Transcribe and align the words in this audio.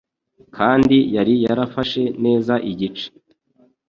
kandi 0.57 0.95
yari 1.15 1.33
yarafashe 1.45 2.03
neza 2.23 2.53
igice 2.71 3.07